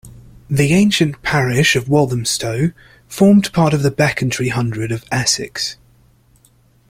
[0.49, 2.71] The ancient parish of Walthamstow
[3.07, 5.77] formed part of the Becontree hundred of Essex.